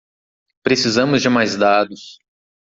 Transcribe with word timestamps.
Precisamos 0.63 1.21
de 1.21 1.29
mais 1.29 1.55
dados. 1.55 2.17